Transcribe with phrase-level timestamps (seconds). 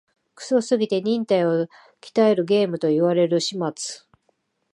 [0.33, 1.67] クソすぎて忍耐を
[2.01, 4.01] 鍛えるゲームと言われる始末